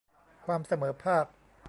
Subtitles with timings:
[0.45, 1.25] ความเสมอภาค